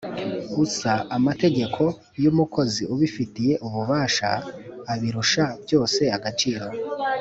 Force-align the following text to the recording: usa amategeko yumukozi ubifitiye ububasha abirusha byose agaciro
usa 0.63 0.93
amategeko 1.17 1.83
yumukozi 2.23 2.81
ubifitiye 2.93 3.53
ububasha 3.65 4.29
abirusha 4.93 5.43
byose 5.63 6.01
agaciro 6.17 6.67